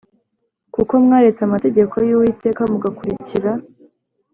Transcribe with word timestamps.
kuko 0.73 0.93
mwaretse 1.03 1.41
amategeko 1.43 1.95
y 2.09 2.11
Uwiteka 2.15 2.61
mugakurikira 2.71 3.51